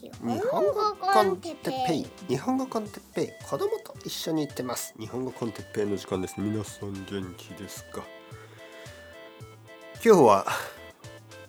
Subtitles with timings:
[0.00, 2.06] 日本語コンテッペイ。
[2.28, 3.44] 日本語コンテッペイ。
[3.44, 6.36] 子供と一緒に行ってます日本語コンテッペイの時間です。
[6.38, 8.04] 皆さん元気ですか？
[10.04, 10.46] 今日は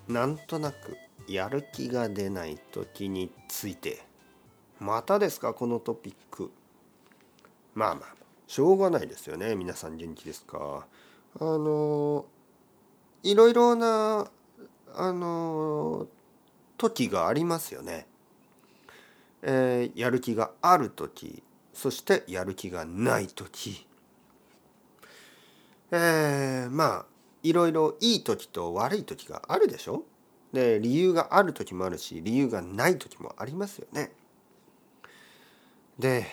[0.07, 4.01] なんとなくやる気が出ない時について。
[4.79, 5.53] またですか？
[5.53, 6.51] このトピック。
[7.75, 8.05] まあまあ
[8.47, 9.55] しょうがないですよね。
[9.55, 10.87] 皆さん元気ですか？
[11.39, 12.25] あの
[13.21, 14.31] いろいろな
[14.95, 16.07] あの
[16.79, 18.07] 時がありますよね。
[19.41, 21.41] えー、やる気がある時
[21.73, 23.85] そしてやる気がない時。
[25.91, 27.05] えー、まあ
[27.41, 30.03] いろいろいい時と悪い時があるでしょ？
[30.51, 34.11] で理由がある時もあるし理由がない時もありますよね。
[35.97, 36.25] で、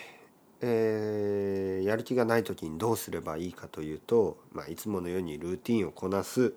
[0.61, 6.53] えー、やる気がない時にどうすればいいかというと、まあ、いつものようにルーティンをこなす。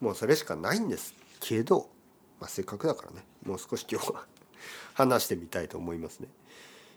[0.00, 1.88] もうそれしかないんですけど、
[2.40, 4.24] まあ、せっかくだからねもう少し今日は
[4.94, 6.28] 話してみたいと思いますね。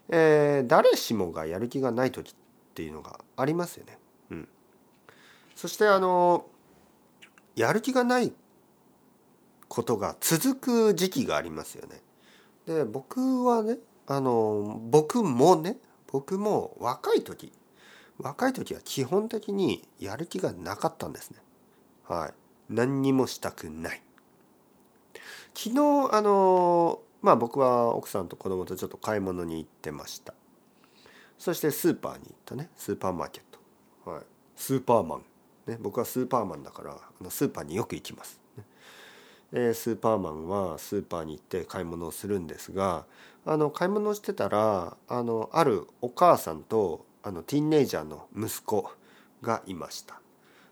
[0.10, 2.34] えー、誰しもがやる気がない時っ
[2.74, 3.98] ていうのがありますよね。
[4.32, 4.48] うん、
[5.56, 6.46] そしてあの
[7.56, 8.34] やる気がない
[9.68, 12.02] ことが続く時期がありますよね。
[12.66, 17.52] で僕はねあの僕もね僕も若い時
[18.20, 21.38] 若い時は基本的にやる気がなかったんですね。
[22.08, 22.34] はい。
[22.70, 24.02] 何にもしたくない。
[25.56, 30.34] 昨日あのまあ僕は奥さんと子供とちょっと買い物に行ってました。
[31.40, 32.70] そしてスーパーに行ったね。
[32.76, 33.44] スーパーマーケッ
[34.06, 34.24] ト、はい、
[34.56, 35.24] スーパーマン、
[35.66, 38.64] ね、僕はスーパーマンだからあのスーパーによく行きます、ね。
[39.54, 43.06] えスーパーマンはスーパーに行って買い物をするんですが
[43.46, 48.92] あの買い物をしてたらあのあるお母さんとあのティーンネイジャーの息子
[49.42, 50.20] がいました。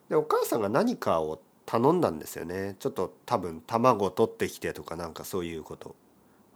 [0.10, 2.76] でお母さんが何かを頼んだんですよね。
[2.80, 5.96] ちょっと多分卵取ってきてとかなんかそういうこと。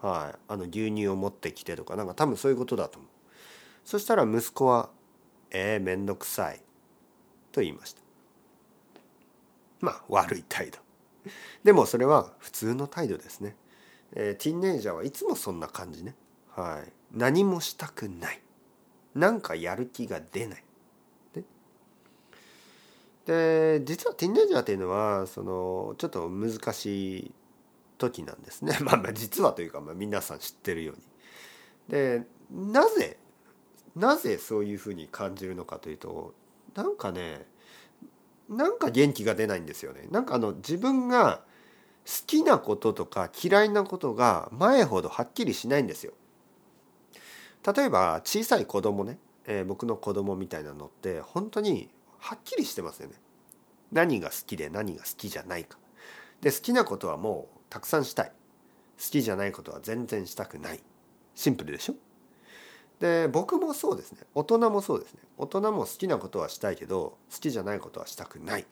[0.02, 3.10] はい、あの牛乳を持ってきてとかなんか多分そういうことだと思う。
[3.84, 4.90] そしたら息子は
[5.52, 6.62] 「えー、めんどくさい」
[7.52, 8.02] と言いました。
[9.80, 10.80] まあ悪い態度。
[11.64, 13.56] でもそれは普通の態度ですね、
[14.14, 16.16] えー、ティーンネイジャーはいつもそんな感じね。
[16.50, 16.92] はい。
[17.12, 18.42] 何もしたくない。
[19.14, 20.66] なんかやる気が出ない。
[23.26, 27.32] で実はティーンネイジャーっていうのはそのちょっと難しい
[27.98, 31.02] 時なんですね まあまあ実はというか、まあ、皆さん知ってるように。
[31.90, 33.18] でなぜ
[33.96, 36.34] なぜそういうふうに感じるのかというと
[36.74, 37.48] なんかね
[38.50, 40.08] なんか元気が出ないんですよね。
[40.12, 41.44] なんかあの自分が
[42.06, 46.14] 好きなこととか嫌いなことが前ほどはっきりしないんですよ。
[47.76, 51.90] 例えば小さい子供ね、えー、僕の子供みたいなのって本当に
[52.20, 53.16] はっきりしてますよね。
[53.92, 55.80] 何が好きで何が好きじゃないか。
[56.42, 58.32] で好きなことはもうたくさんしたい。
[58.98, 60.80] 好きじゃないことは全然したくない。
[61.36, 61.96] シンプルでしょ？
[63.00, 64.20] で僕もそうですね。
[64.34, 65.20] 大人もそうですね。
[65.38, 68.66] 大人も好きなことはしたいけど好きじゃないことはしたくない。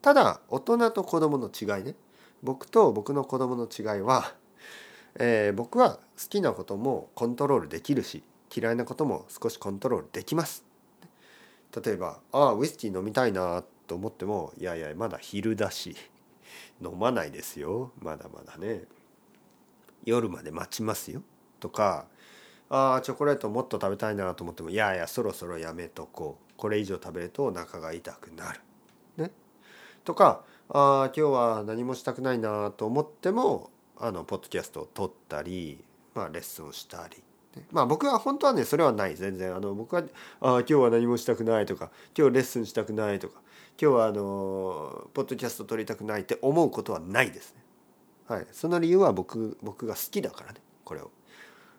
[0.00, 1.94] ただ大人と子供の違いね。
[2.42, 4.34] 僕と僕の子供の違いは、
[5.16, 6.00] えー、僕は好
[6.30, 8.22] きなこともコントロールできるし
[8.54, 10.64] 嫌いなことも少しコントロールできます。
[11.84, 15.94] 例えばああウイスキー飲みたいなと思ってもいやいやまだ昼だし。
[16.82, 17.92] 飲まないですよ。
[18.00, 18.82] まだまだね。
[20.04, 21.22] 夜まで待ちますよ。
[21.60, 22.06] とか
[22.68, 26.44] あチョコレートもっと食べたいなと思ってもいやいやそろそろやめとこう。
[26.56, 28.60] これ以上食べるとお腹が痛くなる。
[29.16, 29.30] ね、
[30.04, 37.22] とかあ今日は何もしたくないなと思ってもあのポッドキャストを撮ったり、まあ、レッスンをしたり。
[37.70, 39.54] まあ僕は本当はねそれはない全然。
[39.54, 40.02] あの僕は
[40.40, 43.40] あ今日は何もしたくないとか今日レッスンしたくないとか
[43.80, 47.62] 今日はあのポッドキャスト撮りたくないって思うことはないですね。
[48.26, 51.10] はい、その理由は僕僕が好きだからねこれを、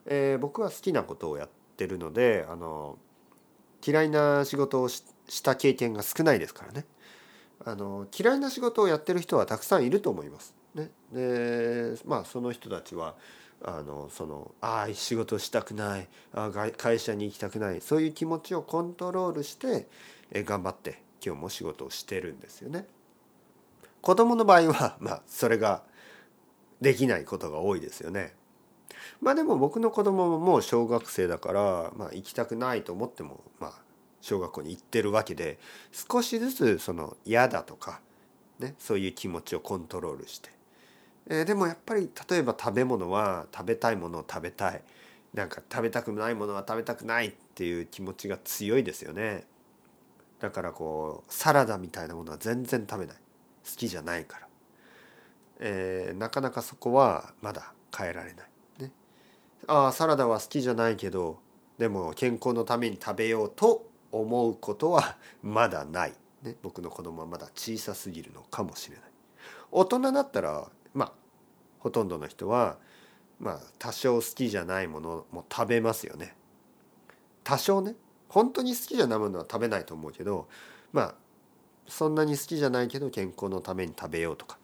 [0.05, 2.97] えー、僕は好きなことをやってるのであの
[3.85, 5.03] 嫌いな仕事をし
[5.43, 6.85] た経験が少ないですからね。
[7.63, 10.53] あの嫌いな仕事をやってる人はたくさんいると思います。
[10.75, 13.15] ね、でまあその人たちは
[13.63, 19.87] あのそのああ仕事したくないあ会社に行きたくないそういう気持ちをコントロールして
[20.31, 22.85] え頑張って今日も仕事をしてるんですよね。
[24.01, 25.83] 子供の場合は まあそれが
[26.81, 28.35] できないことが多いですよね。
[29.21, 33.73] まあでも僕の子供ももう小学生だから、まあ、行きたくないと思ってもまあ
[34.21, 35.59] 小学校に行ってるわけで
[35.91, 38.01] 少しずつその嫌だとか、
[38.59, 40.49] ね、そういう気持ちをコントロールして、
[41.27, 44.81] えー、でもやっぱり例えば食べ物は食べたいものを食べたい。
[45.33, 49.45] なんか食べたくないものは食べたくないっていう気持ちが強いですよね。
[50.39, 53.15] だからこうサラダみたいなものは全然食べない。
[53.65, 54.47] 好きじゃないから、
[55.59, 58.91] えー、なかなかそこはまだ変えられない、ね。
[59.67, 61.39] ああサラダは好きじゃないけど
[61.79, 66.13] でも健康のために食べようと思うことはまだない、
[66.43, 69.05] ね、僕の子供はまだ小さすぎるのかもしれない。
[69.71, 71.11] 大人だったらまあ
[71.79, 72.77] ほとんどの人は
[73.39, 76.35] まあ多少好きじゃないものも食べますよね。
[77.43, 77.93] 多少ね。
[78.29, 80.47] 本当に好きじゃないものは食べないと思うけど
[80.91, 81.15] まあ
[81.87, 84.57] そんなに好きじゃないけど健康のために食べようとか。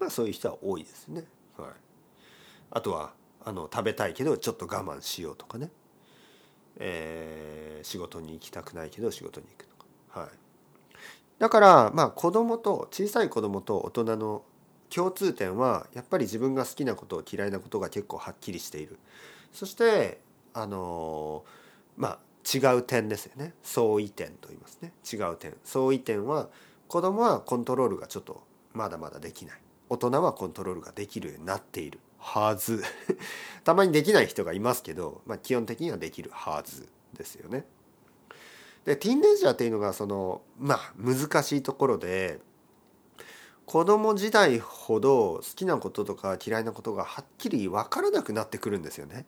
[0.00, 1.24] まあそういう人は多いですね。
[1.56, 1.70] はい、
[2.70, 3.12] あとは
[3.44, 5.70] あの食べたいけどちょっと我慢しようとかね、
[6.78, 10.20] えー、仕事に行きたくないけど仕事に行くとか。
[10.20, 10.28] はい、
[11.38, 14.42] だからまあ子供と小さい子供と大人の
[14.94, 18.98] 共通点はやっぱり自分が好きなこと嫌いなことが結構はっきりしている。
[19.52, 20.20] そして
[20.52, 21.44] あの
[21.96, 23.54] まあ違う点ですよね。
[23.62, 24.92] 相違点と言いますね。
[25.10, 25.54] 違う点。
[25.64, 26.48] 相違点は
[26.88, 28.42] 子供はコントロールがちょっと
[28.72, 29.60] まだまだできない。
[29.88, 32.00] 大人はコントロールができるようになっている。
[32.18, 32.82] はず。
[33.64, 37.64] たまにできない人がいますけど、まあ、基本的にはできるはずですよね。
[38.84, 42.40] でティンエイジャーっていうのがそのまあ難しいところで
[43.66, 49.26] 子供時代ほど好きなこととか嫌いなことがはっきり分からなくなってくるんですよね。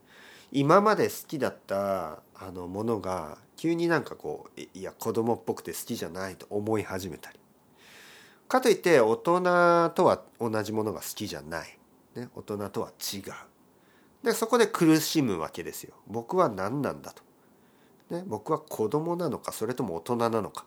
[0.52, 7.38] 今まで好きだったあのものが急になんかこういや子供っぽくて好きじゃないと思い始めたり。
[8.46, 11.78] かといって大人とは同じものが好きじゃない、
[12.14, 13.22] ね、大人とは違う。
[14.22, 15.94] でそこで苦しむわけですよ。
[16.06, 17.22] 僕は何なんだと、
[18.14, 20.64] ね、僕は子供なのかそれとも大人なのか。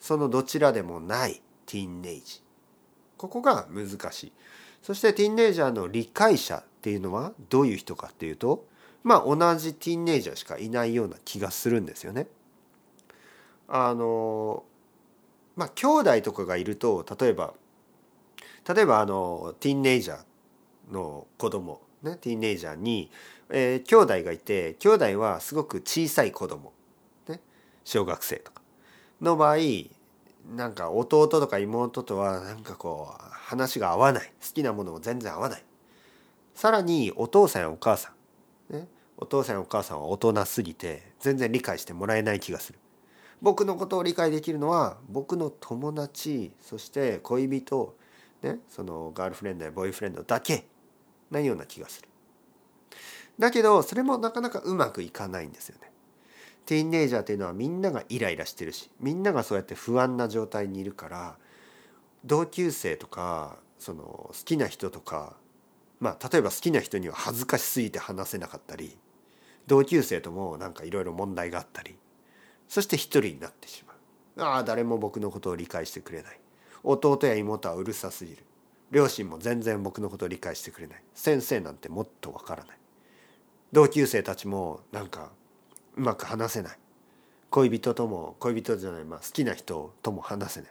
[0.00, 2.42] そのどちらでもないティーンエイジ。
[3.18, 4.32] ここが難しい
[4.82, 8.66] そしてティーンエイジャーの理解者っていうのはどういう人かっていうと
[9.02, 12.26] まあ同じティーンエイジャーしかいないような気がするんですよね。
[13.68, 14.64] あの
[15.56, 17.54] まあ兄弟とかがいると例えば
[18.66, 23.10] 例えばあのティーンエイジャーの子供ねティーンエイジャーに、
[23.50, 26.72] えー、兄弟がいて兄弟はすごく小さい子供
[27.28, 27.40] ね
[27.84, 28.62] 小学生とか
[29.20, 29.56] の場合
[30.48, 34.32] なんか弟とか妹とはなんかこう話が合わない。
[34.40, 35.64] 好きなものも全然合わない。
[36.54, 38.12] さらにお父さんやお母さ
[38.70, 38.74] ん。
[38.74, 42.78] ね、お父さんやお母さんは大人すぎて全然理解してもらえない気がする。
[43.40, 47.96] 僕のことを理解できるのは僕の友達そして恋人、
[48.42, 50.66] ね、そのガールフレンドやボーイフレンドだけ。
[51.30, 52.08] ないような気がする。
[53.38, 55.92] だけどそれもなかなかうまくいかないんですよね。
[56.68, 61.36] ティーンエイジャーっていうのはみんながイライラしてるしみんながそうやって不安な状態にいるから
[62.26, 65.32] 同級生とかその好きな人とか
[65.98, 68.98] まあ例えば好きな人には恥ずかしすぎて話せなかったり
[69.66, 71.96] 同級生ともなんかいろいろ問題があったり
[72.68, 74.46] そして一人になってしまう。
[74.46, 76.38] ああ誰も僕のことを理解してくれない。
[76.84, 78.44] 弟や妹はうるさすぎる。
[78.90, 81.02] 両親も全然僕のことを理解してくれない。
[81.14, 82.78] 先生なんてもっとわからない。
[83.72, 85.32] 同級生たちもなんか
[85.98, 86.78] うまく話せない。
[87.50, 90.70] 恋人とも恋人じゃない、まあ、好きな人とも話せない。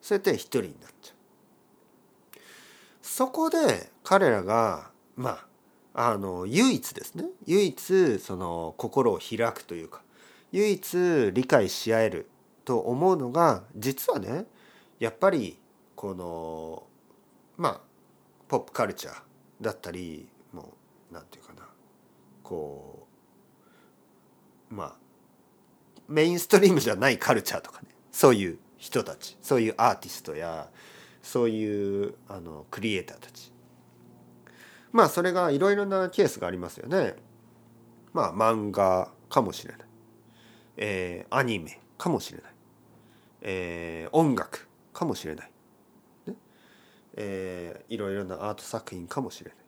[0.00, 2.38] そうやって一人になっちゃう。
[3.02, 5.40] そこで彼らがま
[5.94, 7.24] ああの唯一ですね。
[7.46, 10.02] 唯一その心を開くというか
[10.52, 12.30] 唯一理解し合える
[12.64, 14.46] と思うのが実はね
[14.98, 15.58] やっぱり
[15.96, 16.84] この
[17.56, 17.80] まあ
[18.48, 19.14] ポップカルチャー
[19.60, 20.72] だったりも
[21.10, 21.68] うなんていうかな
[22.42, 23.09] こう
[24.70, 24.94] まあ
[26.08, 27.88] メインストリームじゃないカルチャーとかね。
[28.10, 29.36] そういう人たち。
[29.42, 30.70] そういうアーティストや
[31.22, 33.52] そういうあのクリエイターたち。
[34.92, 37.14] まあそれがいろいろなケースがありますよね。
[38.12, 39.86] まあ漫画かもしれない、
[40.76, 42.52] えー、アニメかもしれない、
[43.42, 45.50] えー、音楽かもしれない、
[46.26, 46.34] ね。
[47.14, 49.58] えー、いろいろなアート作品かもしれない。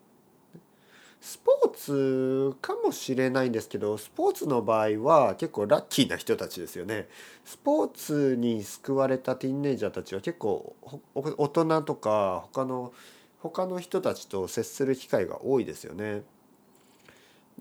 [1.23, 7.09] スポーツかもしれないんですけどスポーツの場合は結構ラッキーな人たちですよね。
[7.45, 10.75] スポーツに救われたティーンネイジャーたちは結構
[11.15, 12.93] 大人とか他の
[13.39, 16.23] 他の人たちと接する機会が多いですよね。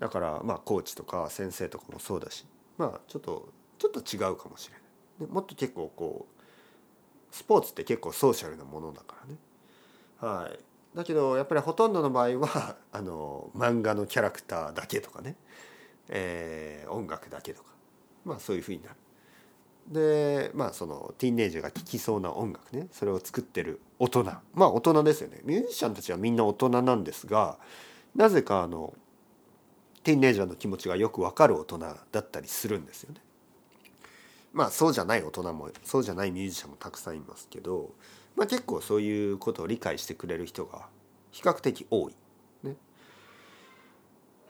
[0.00, 2.44] だからまあコーチとか先生とかもそうだし
[2.78, 5.32] まあちょっとちょっと違うかもしれないで。
[5.32, 6.42] もっと結構こう
[7.32, 9.38] スポーツって結構ソーシャルなものだからね。
[10.18, 10.58] はい。
[10.94, 15.36] だけどやっぱりほとんどの場合は あの漫画のキャラクターだけとかね、
[16.08, 17.72] えー、音楽だけとか。
[18.24, 18.96] まあそういうふうになる。
[19.88, 22.88] でまあそのティーンエイジャーが聴きそうな音楽ね。
[22.92, 24.24] それを作ってる大人。
[24.54, 25.40] まあ大人ですよね。
[25.44, 27.58] ミュージシャンたちはみんな大人なんですが
[28.14, 28.94] なぜかあの
[30.04, 33.20] ティーンエイジャーの気持ちがよくわかる大人だったりするんですよね。
[34.52, 37.94] まあそうじゃない大人もそうじゃないミュージシャンもたくさんいますけど
[38.36, 40.86] まあ、結構そういうことを理解してくれる人が
[41.30, 42.14] 比較的多い。
[42.62, 42.76] ね、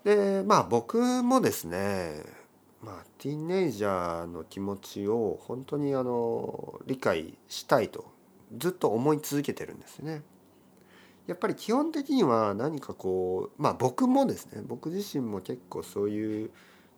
[0.05, 2.23] でまあ僕もですね
[2.83, 8.07] まあティーンエイジャーの気持ちを本当にあの理解したいと
[8.57, 10.23] ずっと思い続けてるんですね。
[11.27, 16.51] やっぱり基本的には何かこうまあ僕もですね僕自身も結構そういう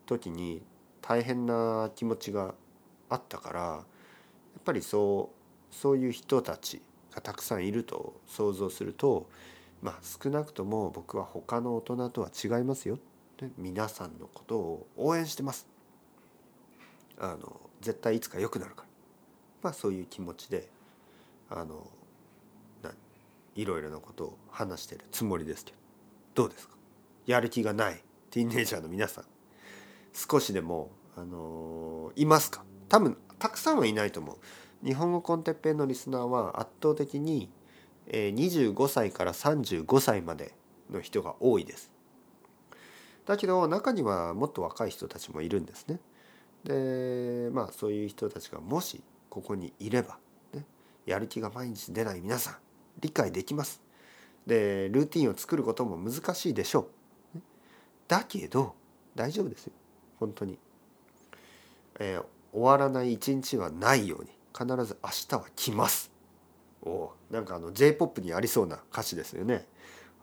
[0.06, 0.62] 時に
[1.02, 2.54] 大変な気持ちが
[3.10, 3.78] あったからや
[4.58, 5.43] っぱりそう
[5.81, 6.81] そういう人たち
[7.14, 9.28] がたくさんいると想像すると
[9.83, 12.99] まあ少なくとも僕は他の大人とは違いますよ。
[13.59, 15.66] 皆さんのことを応援してます。
[17.19, 18.88] あの絶対いつか良くなるから。
[19.62, 20.69] まあそういう気持ちで
[21.50, 21.87] あの
[23.57, 25.78] いろいろなことを話してるつもりですけど。
[26.35, 26.75] どうですか？
[27.26, 29.25] やる気がないティーンエイジャーの皆さん。
[30.12, 32.64] 少しでも、あのいますか？
[32.88, 34.37] 多分たくさんはいないと思う。
[34.84, 37.50] 日本語コンテッペイのリスナーは圧倒的に、
[38.06, 40.54] 25歳から35歳まで
[40.90, 41.90] の人が多いです。
[43.24, 45.98] だけど中にはもっと若い人たちもいるんですね。
[46.64, 50.18] でまあそういう人たちがもしここにいれば、
[50.52, 50.64] ね、
[51.06, 52.56] やる気が毎日出ない皆さん
[53.00, 53.80] 理解できます。
[54.46, 56.88] でルーティンを作ることも難しいでしょ
[57.34, 57.38] う。
[58.06, 58.74] だけど
[59.14, 59.72] 大丈夫ですよ。
[60.20, 60.58] 本当に、
[61.98, 64.30] えー、終わらない一日はないように。
[64.56, 66.11] 必ず明日は来ます。
[66.82, 69.66] おなんかあの J−POP にありそうな歌詞ですよね。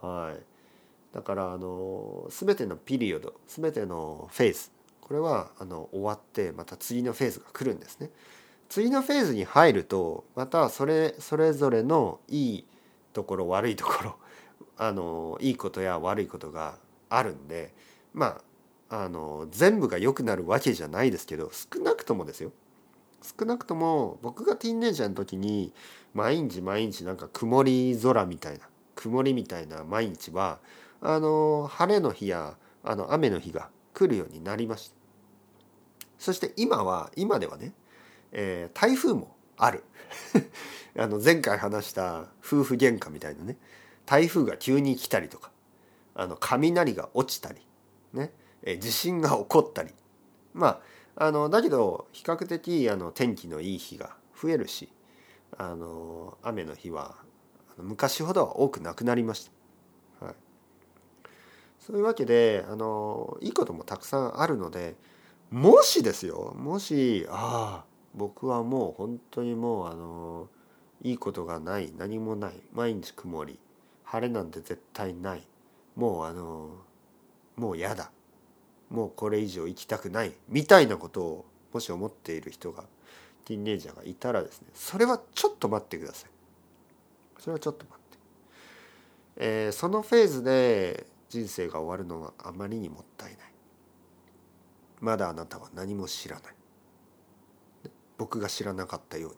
[0.01, 1.15] はい。
[1.15, 4.71] だからあの全てのピリオド全てのフェーズ
[5.01, 8.09] これはあの終わってまた次のフェーズが来るんですね。
[8.69, 12.65] 次のフェーズに入るとまたそれそれぞれのいい
[13.11, 14.15] ところ悪いところ
[14.77, 16.77] あのいいことや悪いことが
[17.09, 17.73] あるんで
[18.13, 18.41] ま
[18.89, 22.53] ああの全部が良くなるわけじゃないですけど少なくともですよ。
[23.21, 25.73] 少なくとも僕がティーンエイジャーの時に
[26.13, 30.59] 毎日毎日なんか曇り空みたいな曇りみたいな毎日は
[31.01, 34.95] あの晴れの日やあの雨の日が来るようになりました。
[36.17, 37.73] そして今は今ではね
[38.31, 39.83] えー、台風もある。
[40.97, 43.55] あの前回話した夫婦喧嘩みたいなね
[44.05, 45.51] 台風が急に来たりとか
[46.15, 47.61] あの雷が落ちたり、
[48.11, 49.93] ねえー、地震が起こったり
[50.53, 50.79] まあ
[51.15, 54.89] あのだけど比較的あの天気のいい日が増えるし
[55.57, 57.15] あの雨の日は
[57.77, 59.49] 昔ほどは多くなくなりまし
[60.19, 60.25] た。
[60.25, 60.35] はい、
[61.79, 64.95] そういうわけであのいいこともたくさんあるので
[65.49, 70.47] もしですよもしああ僕はもう本当にもうあの
[71.01, 73.59] いいことがない何もない毎日曇り
[74.03, 75.43] 晴れなんて絶対ない
[75.95, 76.69] もうあの
[77.55, 78.11] もう嫌だ
[78.91, 82.83] もうこれ以上生きたくないみたいなことをもし思っている人が
[83.45, 86.29] ティーンエイジャーがいたらですねそれはちょっと待ってください。
[87.39, 88.17] それはちょっと待って、
[89.37, 93.39] えー、そのフェーズで人生が終わるのはあまりにもったいない。
[94.99, 96.53] まだあなたは何も知らない。
[98.19, 99.37] 僕が知らなかったように。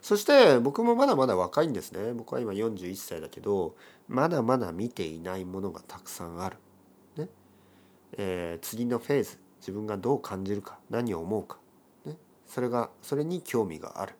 [0.00, 2.12] そして僕もまだまだ若いんですね。
[2.12, 3.74] 僕は今41歳だけど
[4.06, 6.58] まだまだ見ていないものがたくさんある、
[8.16, 11.58] えー、次のフェーズ自分がどう感じるか何を思うか、
[12.04, 12.16] ね、
[12.46, 14.14] それがそれに興味がある。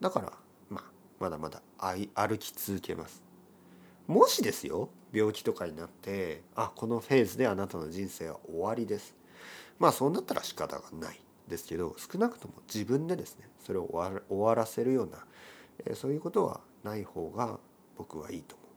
[0.00, 0.32] だから
[0.68, 3.22] まあまだまだ歩き続けます。
[4.06, 9.14] もしですよ病気とかになってあこのフェーズであなたの人生は終わりです。
[9.78, 11.20] まあそうなったら仕方がない。
[11.48, 15.24] ですけど少なくとも自分でですねそれを終わらせるような、
[15.84, 17.58] えそういうことはない方が
[17.96, 18.68] 僕はいいと思う。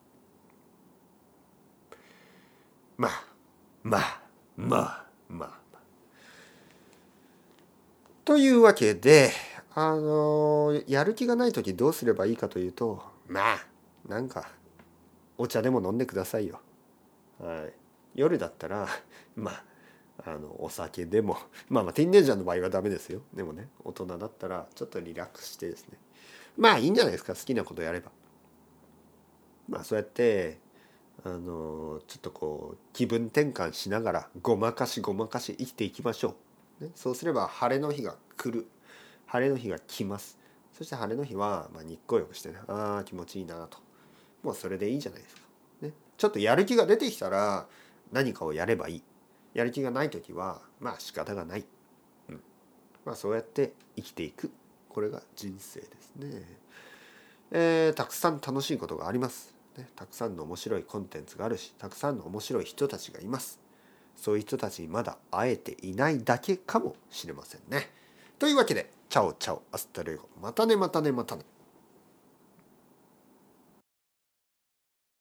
[2.98, 3.12] まあ
[3.84, 4.22] まあ
[4.60, 5.60] まあまあ。
[8.26, 9.32] というわけで
[9.74, 13.66] あのやる気がない時どうすればいいかというとまあ
[14.08, 14.50] なんか
[15.38, 16.60] お茶でも飲んでくださいよ。
[17.42, 17.74] はい、
[18.16, 18.88] 夜だったら
[19.38, 19.64] まあ
[20.26, 21.38] あのお酒でも。
[21.70, 23.22] まあまあティーンエイジャーの場合はダメですよ。
[23.34, 25.98] でもね大人だったらちょっとリラックスしてですね。
[26.58, 27.34] まあいいんじゃないですか。
[27.34, 28.12] 好きなことやれば。
[29.70, 30.60] まあそうやって
[31.24, 36.36] あのちょっとこう気分転換しながらごまかしごまかし生きていきましょ
[36.82, 38.68] う、ね、そうすれば晴れの日が来る。
[39.26, 40.40] 晴れの日が来ます。
[40.74, 43.78] そして晴れの日は、まあ、日光浴してねああ気持ちいいなと。
[44.44, 45.42] もうそれでいいじゃないですか、
[45.82, 47.68] ね、ちょっとやる気が出てきたら
[48.12, 49.04] 何かをやればいい。
[49.54, 51.66] やる気がない時はまあ仕方がない、
[52.30, 52.42] うん、
[53.06, 54.52] まあそうやって生きていく。
[54.88, 56.58] これが人生ですね、
[57.52, 63.60] えー、たくさん楽しいことがあります、ね、たくさんの面白いコンテンツがあるしたくさんの面白い人たちがいます。
[64.16, 67.90] そういう人たちにまだ会えていないだけかもしれませんね。
[68.38, 71.44] というわけで ciao ciao hasta luego またねまたねまたね。